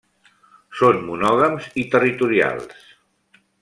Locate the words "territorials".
1.95-2.85